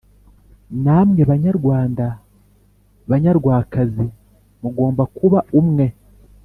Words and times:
namwe 0.83 1.21
banyarwanda, 1.31 2.05
banyarwakazi 3.09 4.05
mugomba 4.61 5.03
kuba 5.17 5.39
umwe 5.59 5.85